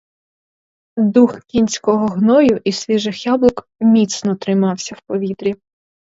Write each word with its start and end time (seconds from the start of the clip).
Дух 1.05 1.39
кінського 1.41 2.07
гною 2.07 2.61
і 2.63 2.71
свіжих 2.71 3.25
яблук 3.25 3.69
міцно 3.79 4.35
тримався 4.35 4.95
в 4.95 5.01
повітрі. 5.01 5.55